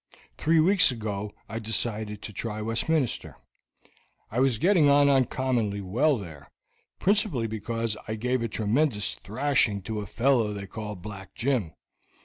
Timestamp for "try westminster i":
2.33-4.39